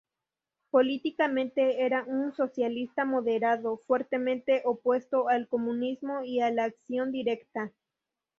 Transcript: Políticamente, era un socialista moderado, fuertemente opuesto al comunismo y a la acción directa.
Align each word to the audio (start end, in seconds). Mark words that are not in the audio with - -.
Políticamente, 0.71 1.85
era 1.85 2.03
un 2.05 2.33
socialista 2.33 3.05
moderado, 3.05 3.77
fuertemente 3.85 4.63
opuesto 4.65 5.27
al 5.29 5.47
comunismo 5.47 6.23
y 6.23 6.39
a 6.39 6.49
la 6.49 6.63
acción 6.63 7.11
directa. 7.11 7.71